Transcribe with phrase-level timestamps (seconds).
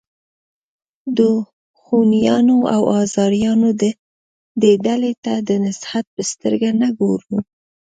[1.17, 1.19] د
[1.81, 3.69] خونیانو او آزاریانو
[4.61, 7.35] دې ډلې ته د نهضت په سترګه نه ګورو.